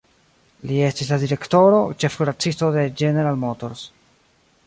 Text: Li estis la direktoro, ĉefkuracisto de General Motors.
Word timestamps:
Li 0.69 0.77
estis 0.85 1.11
la 1.11 1.19
direktoro, 1.23 1.83
ĉefkuracisto 2.03 2.71
de 2.79 2.87
General 3.03 3.41
Motors. 3.47 3.87